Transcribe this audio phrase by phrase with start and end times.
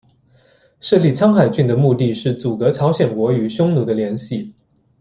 [0.79, 4.51] 设立苍海郡的目的是阻隔朝鲜国与匈奴的联系。